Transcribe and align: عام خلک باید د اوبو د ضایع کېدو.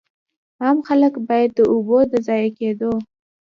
عام 0.63 0.77
خلک 0.87 1.13
باید 1.27 1.49
د 1.57 1.59
اوبو 1.73 1.97
د 2.11 2.13
ضایع 2.27 2.49
کېدو. 2.57 2.91